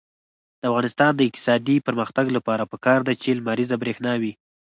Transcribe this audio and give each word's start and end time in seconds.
د 0.61 0.63
افغانستان 0.71 1.11
د 1.15 1.21
اقتصادي 1.27 1.77
پرمختګ 1.87 2.25
لپاره 2.37 2.69
پکار 2.71 2.99
ده 3.07 3.13
چې 3.21 3.29
لمریزه 3.39 3.75
برښنا 3.81 4.13
وي. 4.21 4.33